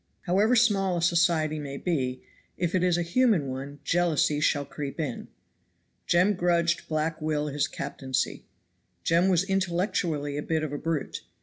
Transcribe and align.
However 0.21 0.55
small 0.55 0.97
a 0.97 1.01
society 1.03 1.59
may 1.59 1.77
be, 1.77 2.23
if 2.57 2.73
it 2.73 2.81
is 2.81 2.97
a 2.97 3.03
human 3.03 3.49
one 3.51 3.77
jealousy 3.83 4.39
shall 4.39 4.65
creep 4.65 4.99
in. 4.99 5.27
Jem 6.07 6.33
grudged 6.33 6.87
Black 6.87 7.21
Will 7.21 7.49
his 7.49 7.67
captaincy. 7.67 8.45
Jem 9.03 9.27
was 9.29 9.43
intellectually 9.43 10.37
a 10.37 10.41
bit 10.41 10.63
of 10.63 10.73
a 10.73 10.77
brute. 10.79 11.21